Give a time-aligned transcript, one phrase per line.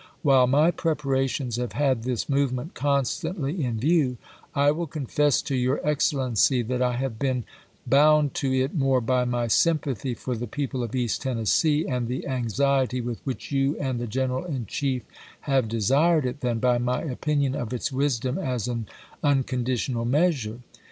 [0.23, 4.17] "While my preparations have had this movement constantly in view,
[4.55, 7.43] I will con fess to your Excellency that I have been
[7.85, 12.25] bound to it more by my sympathy for the people of East Tennessee and the
[12.25, 15.03] anxiety with which you and the General in Chief
[15.41, 18.87] have desired it than by my opin ion of its wisdom as an
[19.21, 20.61] unconditional measure.